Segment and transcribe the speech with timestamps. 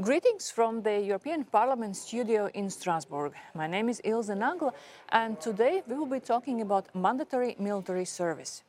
[0.00, 3.32] Greetings from the European Parliament studio in Strasbourg.
[3.52, 4.72] My name is Ilze Nagla,
[5.08, 8.62] and today we will be talking about mandatory military service.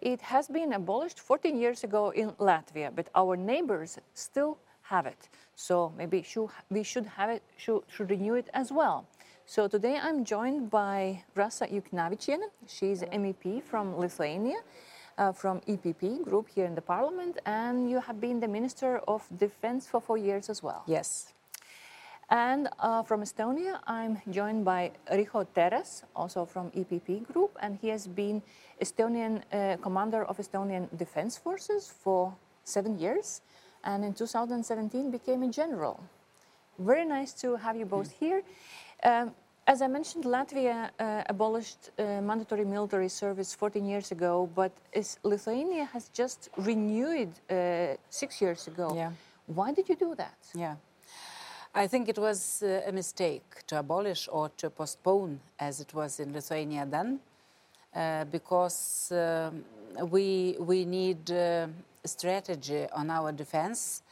[0.00, 5.28] It has been abolished 14 years ago in Latvia, but our neighbors still have it.
[5.54, 6.24] So maybe
[6.70, 9.04] we should have it, should, should renew it as well.
[9.44, 12.48] So today I'm joined by Rasa Juknevičienė.
[12.66, 14.62] She's MEP from Lithuania
[15.20, 19.22] uh, from EPP group here in the parliament, and you have been the Minister of
[19.36, 20.82] Defense for four years as well.
[20.86, 21.34] Yes.
[22.30, 27.88] And uh, from Estonia, I'm joined by Riho Terras, also from EPP Group, and he
[27.88, 28.40] has been
[28.80, 32.32] Estonian uh, commander of Estonian Defense Forces for
[32.64, 33.42] seven years,
[33.84, 36.00] and in 2017 became a general.
[36.78, 38.42] Very nice to have you both here.
[39.02, 39.34] Um,
[39.66, 44.72] as I mentioned, Latvia uh, abolished uh, mandatory military service 14 years ago, but
[45.22, 48.92] Lithuania has just renewed uh, six years ago.
[48.94, 49.12] Yeah.
[49.46, 50.38] Why did you do that?
[50.54, 50.76] Yeah.
[51.74, 56.18] I think it was uh, a mistake to abolish or to postpone, as it was
[56.18, 57.20] in Lithuania then,
[57.94, 59.64] uh, because um,
[60.10, 61.68] we, we need uh,
[62.04, 64.02] strategy on our defense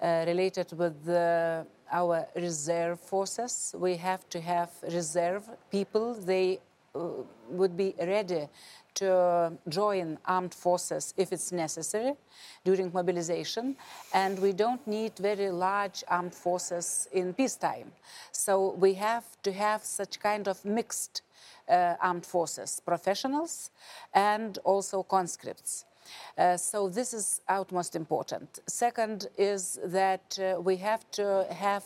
[0.00, 3.74] related with the our reserve forces.
[3.78, 6.14] We have to have reserve people.
[6.14, 6.60] They
[6.94, 7.08] uh,
[7.50, 8.48] would be ready
[8.94, 12.14] to join armed forces if it's necessary
[12.64, 13.76] during mobilization.
[14.12, 17.92] And we don't need very large armed forces in peacetime.
[18.32, 21.22] So we have to have such kind of mixed
[21.68, 23.70] uh, armed forces, professionals
[24.14, 25.84] and also conscripts.
[26.36, 28.60] Uh, so this is utmost important.
[28.66, 31.84] Second is that uh, we have to have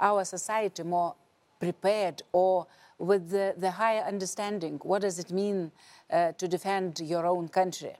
[0.00, 1.14] our society more
[1.60, 2.66] prepared or
[2.98, 4.80] with the, the higher understanding.
[4.82, 5.70] What does it mean
[6.10, 7.94] uh, to defend your own country?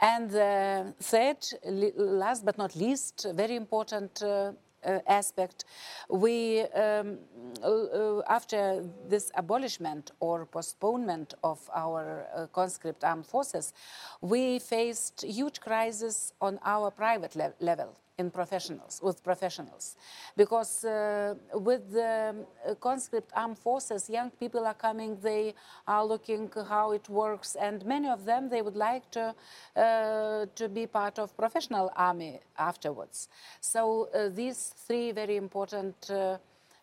[0.00, 1.38] And the third,
[1.96, 4.52] last but not least, very important uh, uh,
[5.06, 5.64] aspect,
[6.08, 7.18] we, um,
[7.62, 13.72] uh, after this abolishment or postponement of our uh, conscript armed forces,
[14.20, 19.96] we faced huge crisis on our private le level in professionals, with professionals.
[20.36, 22.34] Because uh, with the
[22.68, 25.54] uh, conscript armed forces, young people are coming, they
[25.86, 29.34] are looking how it works, and many of them, they would like to,
[29.76, 33.28] uh, to be part of professional army afterwards.
[33.60, 36.38] So uh, these three very important uh,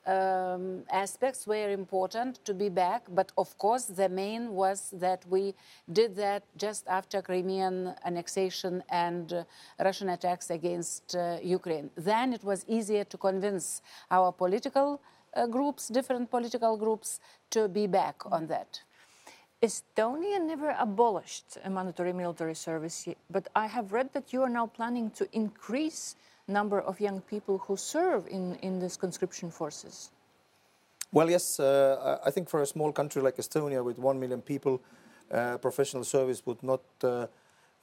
[0.06, 5.54] um, aspects were important to be back, but of course the main was that we
[5.92, 9.44] did that just after Crimean annexation and uh,
[9.80, 11.90] Russian attacks against uh, Ukraine.
[11.96, 15.02] Then it was easier to convince our political
[15.34, 17.20] uh, groups, different political groups,
[17.52, 18.82] to be back on that.
[19.62, 24.66] Estonia never abolished a mandatory military service, but I have read that you are now
[24.66, 26.16] planning to increase
[26.52, 30.12] number of young people who serve in, in these conscription forces?
[31.12, 34.82] Well, yes, uh, I think for a small country like Estonia with one million people,
[35.32, 37.28] uh, professional service would not uh,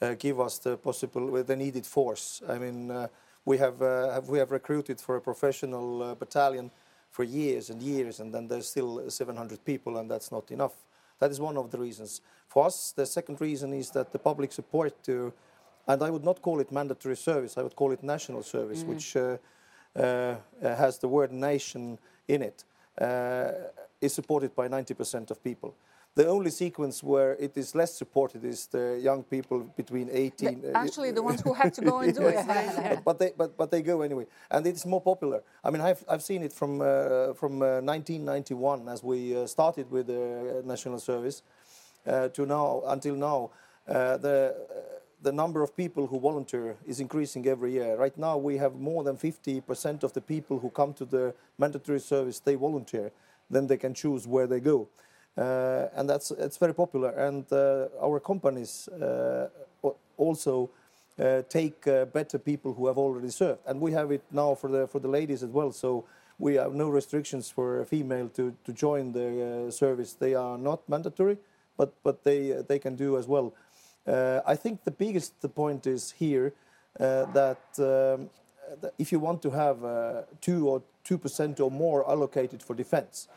[0.00, 2.42] uh give us the possible, the needed force.
[2.48, 3.08] I mean, uh,
[3.44, 6.70] we have, uh, have, we have recruited for a professional battalion
[7.10, 10.74] for years and years, and then there's still 700 people, and that's not enough.
[11.18, 12.20] That is one of the reasons.
[12.48, 15.32] For us, the second reason is that the public support to
[15.88, 18.88] and I would not call it mandatory service, I would call it national service, mm.
[18.88, 19.38] which uh,
[19.97, 22.65] uh, has the word nation in it,
[23.00, 23.53] uh,
[24.00, 25.75] is supported by 90% of people.
[26.15, 30.62] The only sequence where it is less supported is the young people between 18.
[30.62, 32.44] The, actually, the ones who have to go and do yes.
[32.93, 33.00] it.
[33.05, 34.26] but, they, but, but they go anyway.
[34.50, 35.43] And it's more popular.
[35.62, 39.91] I mean, I've, I've seen it from, uh, from uh, 1991 as we uh, started
[39.91, 41.43] with the national service
[42.05, 43.50] to now, until now.
[43.87, 44.55] the
[45.22, 47.96] the number of people who volunteer is increasing every year.
[47.96, 52.00] Right now, we have more than 50% of the people who come to the mandatory
[52.00, 53.10] service, they volunteer.
[53.50, 54.88] Then they can choose where they go.
[55.36, 57.10] Uh, and that's it's very popular.
[57.10, 59.48] And uh, our companies uh,
[60.16, 60.70] also
[61.19, 63.60] uh, take uh, better people who have already served.
[63.66, 65.72] And we have it now for the, for the ladies as well.
[65.72, 66.04] So
[66.38, 70.12] we have no restrictions for a female to, to join the uh, service.
[70.12, 71.38] They are not mandatory,
[71.76, 73.52] but, but they, they can do as well.
[74.08, 76.55] Uh, I think the biggest point is here
[76.99, 78.31] uh, that, um,
[78.81, 82.75] that if you want to have uh, two or two percent or more allocated for
[82.75, 83.28] defence,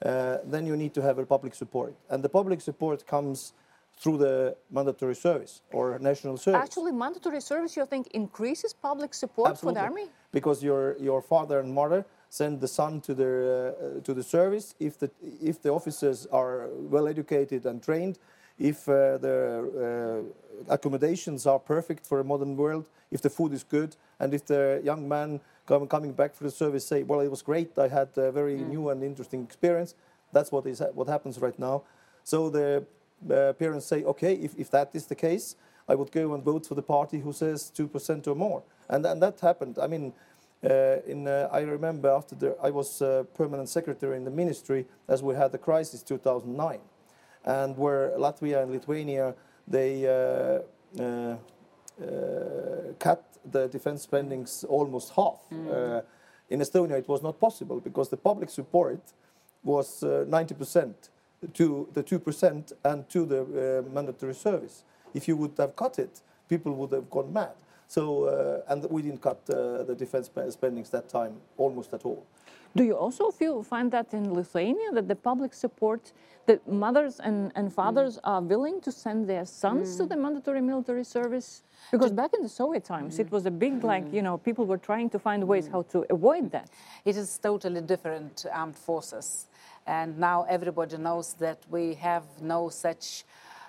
[0.00, 3.52] then you need to have a public support, and the public support comes
[3.96, 6.60] through the mandatory service or national service.
[6.60, 9.80] Actually, mandatory service, you think, increases public support Absolutely.
[9.80, 10.10] for the army?
[10.32, 14.74] Because your your father and mother send the son to the uh, to the service
[14.80, 15.10] if the
[15.42, 18.18] if the officers are well educated and trained
[18.58, 20.24] if uh, the
[20.68, 24.46] uh, accommodations are perfect for a modern world, if the food is good, and if
[24.46, 27.78] the young man come, coming back for the service say, well, it was great.
[27.78, 29.94] I had a very new and interesting experience.
[30.32, 31.82] That's what is what happens right now.
[32.24, 32.84] So the
[33.30, 35.56] uh, parents say, okay, if, if that is the case,
[35.88, 38.62] I would go and vote for the party who says 2% or more.
[38.88, 39.78] And, and that happened.
[39.80, 40.12] I mean,
[40.64, 44.86] uh, in, uh, I remember after the, I was uh, permanent secretary in the ministry
[45.08, 46.80] as we had the crisis 2009,
[47.44, 49.34] and where Latvia and Lithuania
[49.66, 50.60] they uh,
[51.00, 51.36] uh, uh,
[52.98, 55.40] cut the defense spendings almost half.
[56.50, 59.00] in Estonia, it was not possible because the public support
[59.62, 60.94] was 90%
[61.54, 64.84] to the 2% and to the mandatory service.
[65.14, 67.54] If you would have cut it, people would have gone mad.
[67.94, 72.26] So, uh, and we didn't cut uh, the defense spendings that time almost at all.
[72.74, 76.12] Do you also feel find that in Lithuania that the public support
[76.46, 78.20] that mothers and, and fathers mm.
[78.24, 79.98] are willing to send their sons mm.
[79.98, 81.62] to the mandatory military service?
[81.92, 83.20] Because back in the Soviet times, mm.
[83.20, 86.04] it was a big like you know people were trying to find ways how to
[86.10, 86.70] avoid that.
[87.04, 89.46] It is totally different armed forces,
[89.86, 93.24] and now everybody knows that we have no such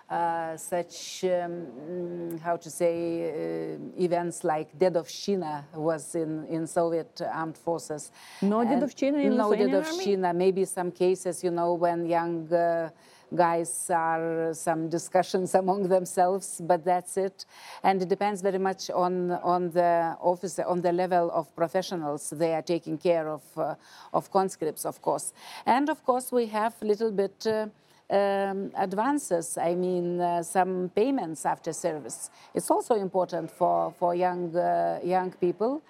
[0.09, 7.57] such, um, mm, how to say, uh, events like Dedovshchina was in, in Soviet armed
[7.57, 8.11] forces.
[8.41, 10.35] No Dedovshchina in No Dedovshchina.
[10.35, 12.89] Maybe some cases, you know, when young uh,
[13.33, 17.45] guys are some discussions among themselves, but that's it.
[17.83, 22.53] And it depends very much on on the officer, on the level of professionals they
[22.53, 23.75] are taking care of uh,
[24.13, 25.33] of conscripts, of course.
[25.65, 27.47] And of course, we have a little bit.
[27.47, 27.67] Uh,
[28.09, 32.29] um, advances, I mean, uh, some payments after service.
[32.53, 35.81] It's also important for, for young, uh, young people.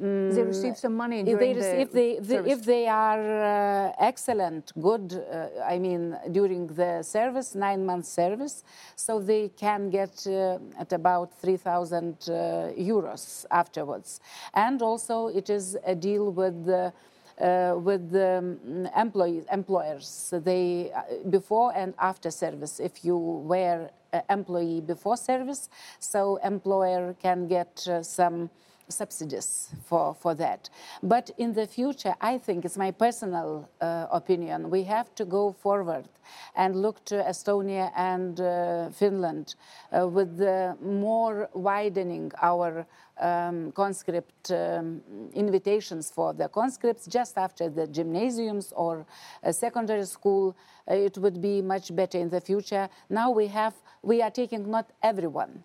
[0.00, 3.44] Mm, they receive some money during if they, the if they, the, if they are
[3.44, 8.64] uh, excellent, good, uh, I mean, during the service, nine months service,
[8.96, 12.32] so they can get uh, at about 3,000 uh,
[12.76, 14.20] euros afterwards.
[14.54, 16.92] And also, it is a deal with the
[17.38, 20.32] with the um, employees, employers.
[20.32, 22.80] They uh, before and after service.
[22.80, 23.90] If you were
[24.28, 25.68] employee before service,
[25.98, 28.50] so employer can get uh, some
[28.92, 30.70] subsidies for, for that.
[31.02, 35.52] But in the future, I think it's my personal uh, opinion, we have to go
[35.52, 36.08] forward
[36.54, 39.54] and look to Estonia and uh, Finland
[39.92, 40.40] uh, with
[40.80, 42.86] more widening our
[43.20, 45.00] um, conscript um,
[45.34, 49.04] invitations for the conscripts just after the gymnasiums or
[49.50, 50.56] secondary school.
[50.90, 52.88] Uh, it would be much better in the future.
[53.08, 55.62] Now we have, we are taking not everyone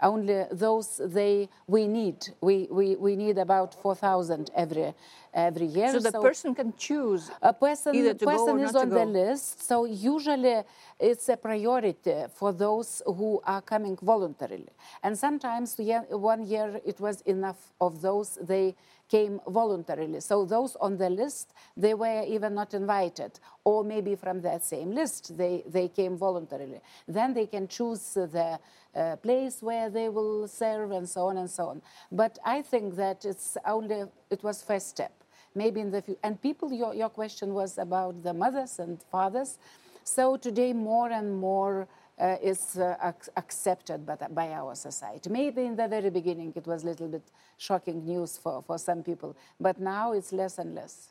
[0.00, 2.28] only those they we need.
[2.40, 4.94] We, we, we need about 4,000 every
[5.34, 5.92] every year.
[5.92, 7.30] So the so person can choose.
[7.42, 9.62] A person, person is on the list.
[9.62, 10.62] So usually
[10.98, 14.70] it's a priority for those who are coming voluntarily.
[15.02, 15.76] And sometimes
[16.10, 18.74] one year it was enough of those they
[19.08, 20.20] came voluntarily.
[20.20, 24.90] So those on the list, they were even not invited, or maybe from that same
[24.92, 26.80] list, they, they came voluntarily.
[27.06, 28.58] Then they can choose the
[28.96, 31.82] uh, place where they will serve and so on and so on.
[32.10, 35.12] But I think that it's only, it was first step.
[35.54, 36.20] Maybe in the future.
[36.22, 39.58] And people, your, your question was about the mothers and fathers.
[40.02, 41.88] So today more and more
[42.18, 45.28] uh, is uh, ac accepted by, by, our society.
[45.28, 47.26] Maybe in the very beginning it was a little bit
[47.58, 51.10] shocking news for, for some people, but now it's less and less.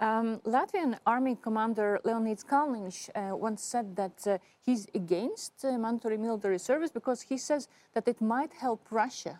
[0.00, 6.16] Um, Latvian Army Commander Leonids Kalniņš uh, once said that uh, he's against uh, mandatory
[6.16, 9.38] military service because he says that it might help Russia,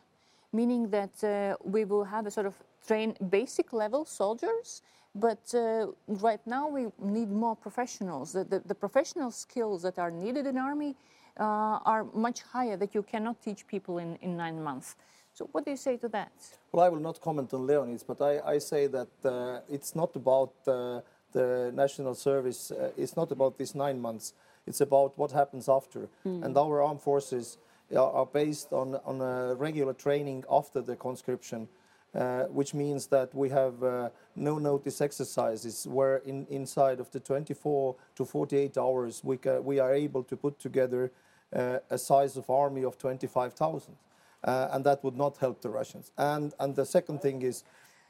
[0.52, 2.54] meaning that uh, we will have a sort of
[2.86, 4.82] train basic level soldiers
[5.14, 8.32] but uh, right now we need more professionals.
[8.32, 10.94] The, the, the, professional skills that are needed in army
[11.38, 11.42] uh,
[11.84, 14.96] are much higher that you cannot teach people in, in nine months.
[15.34, 16.32] So what do you say to that?
[16.72, 20.14] Well, I will not comment on Leonids, but I, I say that uh, it's not
[20.16, 21.00] about uh,
[21.32, 22.70] the national service.
[22.70, 24.34] Uh, it's not about these nine months.
[24.66, 26.08] It's about what happens after.
[26.26, 26.44] Mm.
[26.44, 27.58] And our armed forces
[27.92, 31.68] are, are based on, on a regular training after the conscription.
[32.12, 37.20] Uh, which means that we have uh, no notice exercises where in, inside of the
[37.20, 41.12] 24 to 48 hours we, we are able to put together
[41.54, 43.94] uh, a size of army of 25,000.
[44.42, 46.12] Uh, and that would not help the Russians.
[46.16, 47.64] And, and the second thing is,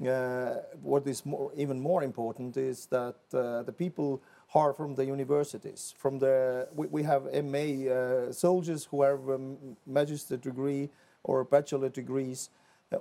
[0.06, 4.22] uh, what is more, even more important is that the people
[4.54, 5.94] are from the universities.
[5.98, 9.38] From the we, we have MA soldiers who have a
[9.86, 10.88] magister degree
[11.22, 12.48] or bachelor degrees,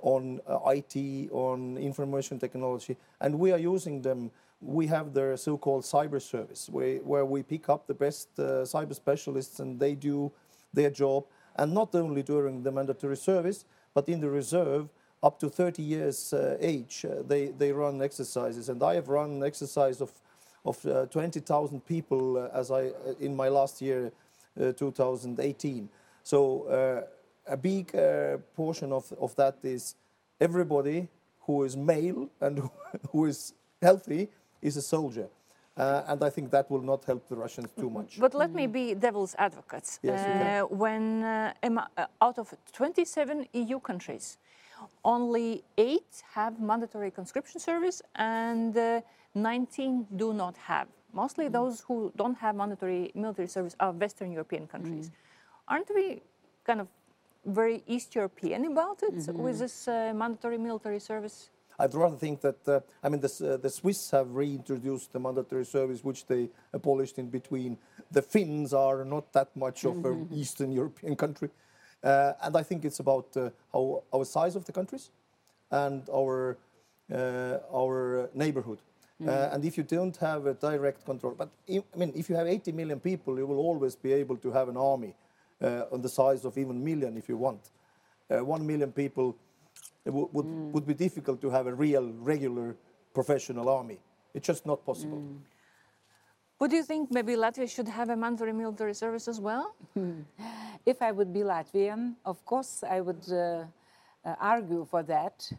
[0.02, 4.30] on uh, IT, on information technology, and we are using them.
[4.60, 8.94] We have the so-called cyber service, where, where we pick up the best uh, cyber
[8.94, 10.30] specialists and they do
[10.72, 11.24] their job,
[11.60, 14.88] and not only during the mandatory service, but in the reserve,
[15.22, 18.70] up to 30 years uh, age, uh, they, they run exercises.
[18.70, 20.10] And I have run an exercise of,
[20.64, 24.10] of uh, 20,000 people uh, as I, uh, in my last year,
[24.58, 25.90] uh, 2018.
[26.22, 27.06] So
[27.46, 27.92] a big
[28.56, 29.96] portion of, of that is
[30.40, 31.08] everybody
[31.40, 32.70] who is male and
[33.12, 33.52] who is
[33.82, 34.28] healthy
[34.62, 35.28] is a soldier.
[35.76, 38.18] Uh, and I think that will not help the Russians too much.
[38.18, 39.98] But let me be devil's advocate.
[40.02, 40.46] Yes, you can.
[40.46, 41.52] Uh, when uh,
[41.96, 44.38] uh, out of 27 EU countries,
[45.04, 49.00] only eight have mandatory conscription service and uh,
[49.34, 50.88] 19 do not have.
[51.12, 55.10] Mostly those who don't have mandatory military service are Western European countries.
[55.68, 56.22] Aren't we
[56.64, 56.88] kind of
[57.46, 61.50] very East European about it with this uh, mandatory military service?
[61.80, 65.64] I'd rather think that, uh, I mean, the, uh, the Swiss have reintroduced the mandatory
[65.64, 67.78] service, which they abolished in between.
[68.12, 71.48] The Finns are not that much of an Eastern European country.
[72.02, 75.10] Uh, and I think it's about uh, how, our size of the countries
[75.70, 76.58] and our,
[77.12, 78.78] uh, our neighborhood.
[79.26, 82.36] Uh, and if you don't have a direct control, but I I mean, if you
[82.36, 85.14] have 80 million people, you will always be able to have an army
[85.60, 87.70] uh, on the size of even million if you want.
[88.30, 89.36] Uh, one million people
[90.04, 92.76] it would, would, would be difficult to have a real, regular,
[93.14, 93.98] professional army.
[94.34, 95.22] It's just not possible.
[96.60, 99.74] Would you think maybe Latvia should have a mandatory military service as well?
[100.86, 103.64] If I would be Latvian, of course, I would uh,
[104.24, 105.50] uh, argue for that.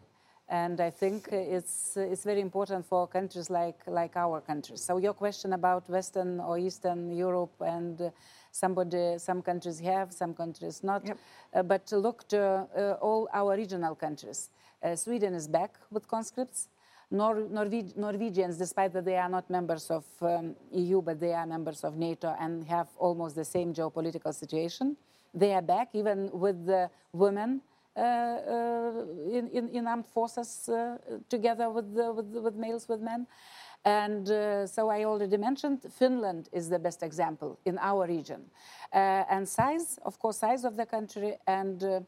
[0.50, 4.82] And I think it's, it's very important for countries like, like our countries.
[4.82, 8.12] So, your question about Western or Eastern Europe and
[8.52, 11.06] somebody, some countries have, some countries not.
[11.06, 11.18] Yep.
[11.54, 14.50] Uh, but to look to uh, all our regional countries.
[14.84, 16.68] Uh, Sweden is back with conscripts.
[17.14, 21.46] Nor- Norwe- Norwegians, despite that they are not members of um, EU, but they are
[21.46, 24.96] members of NATO and have almost the same geopolitical situation,
[25.34, 27.62] they are back, even with the women
[27.96, 30.98] in, in, in armed forces uh,
[31.30, 33.28] together with, with, with males, with men.
[33.84, 38.42] And uh, so I already mentioned Finland is the best example in our region.
[38.94, 42.00] Uh, and size, of course, size of the country and uh,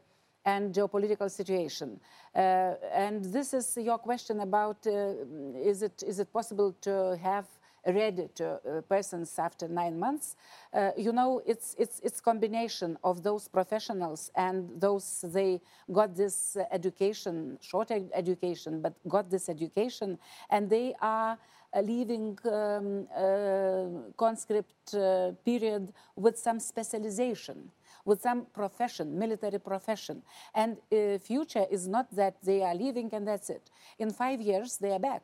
[0.44, 2.00] and geopolitical situation.
[2.34, 5.14] Uh, and this is your question about uh,
[5.56, 7.46] is, it, is it possible to have
[7.86, 10.36] ready to uh, persons after nine months?
[10.72, 15.60] Uh, you know, it's, it's, it's combination of those professionals and those they
[15.92, 20.18] got this education, short ed- education, but got this education,
[20.50, 21.38] and they are
[21.74, 27.70] uh, leaving um, uh, conscript uh, period with some specialization
[28.04, 30.22] with some profession, military profession.
[30.54, 33.70] And uh, future is not that they are leaving and that's it.
[33.98, 35.22] In five years, they are back.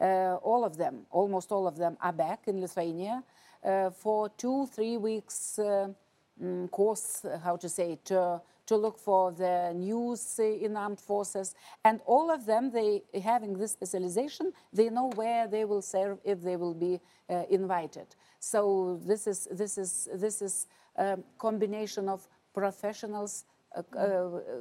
[0.00, 3.22] Uh, all of them, almost all of them, are back in Lithuania
[3.62, 5.88] uh, for two, three weeks uh,
[6.42, 11.54] mm, course, how to say, to, to look for the news in armed forces.
[11.84, 16.40] And all of them, they having this specialization, they know where they will serve if
[16.40, 18.06] they will be uh, invited.
[18.38, 20.66] So this is this is this is
[20.96, 23.44] a combination of professionals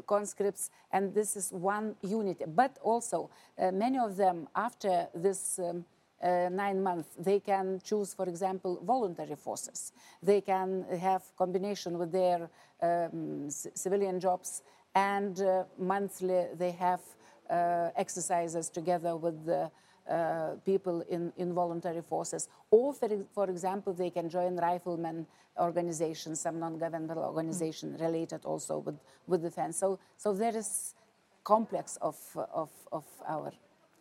[0.05, 2.43] conscripts, and this is one unit.
[2.55, 5.85] But also, uh, many of them, after this um,
[6.21, 9.93] uh, nine months, they can choose, for example, voluntary forces.
[10.21, 12.49] They can have combination with their
[12.81, 14.63] um, civilian jobs,
[14.95, 17.01] and uh, monthly they have
[17.49, 19.71] uh, exercises together with the
[20.09, 22.49] uh, people in, in voluntary forces.
[22.71, 25.27] Or, for, for example, they can join riflemen
[25.59, 28.97] organizations, some non-governmental organization related also with,
[29.27, 29.77] with defense.
[29.77, 30.95] So, so there is
[31.43, 32.17] complex of,
[32.53, 33.51] of, of our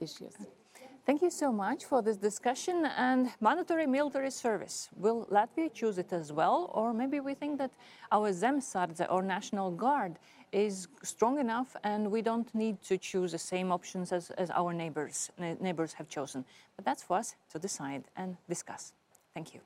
[0.00, 0.35] issues.
[1.09, 4.91] Thank you so much for this discussion and mandatory military service.
[4.95, 6.71] Will Latvia choose it as well?
[6.75, 7.71] Or maybe we think that
[8.12, 10.19] our Zemsardze or National Guard
[10.53, 14.75] is strong enough and we don't need to choose the same options as, as our
[14.75, 16.45] neighbors, neighbors have chosen.
[16.77, 18.93] But that's for us to decide and discuss.
[19.33, 19.61] Thank you.